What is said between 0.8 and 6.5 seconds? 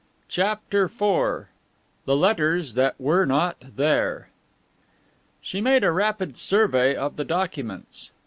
IV THE LETTERS THAT WERE NOT THERE She made a rapid